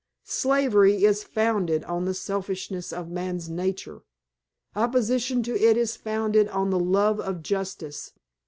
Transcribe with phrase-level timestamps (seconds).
[0.25, 4.01] Slavery is founded on the selfishness of man's nature;
[4.75, 8.11] opposition to it is founded on the love of justice.